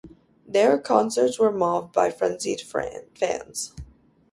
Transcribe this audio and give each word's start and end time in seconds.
Their 0.47 0.79
concerts 0.79 1.37
were 1.37 1.51
mobbed 1.51 1.93
by 1.93 2.09
frenzied 2.09 2.61
fans. 2.61 3.75